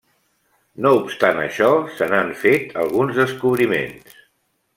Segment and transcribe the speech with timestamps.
[0.85, 1.67] No obstant això,
[1.99, 4.19] se n'han fet alguns descobriments.